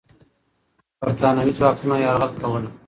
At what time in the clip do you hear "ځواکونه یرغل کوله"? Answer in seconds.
1.57-2.69